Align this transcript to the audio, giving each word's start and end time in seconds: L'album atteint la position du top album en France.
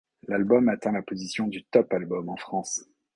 L'album 0.27 0.67
atteint 0.67 0.93
la 0.93 1.03
position 1.03 1.45
du 1.47 1.63
top 1.63 1.93
album 1.93 2.27
en 2.29 2.35
France. 2.35 2.87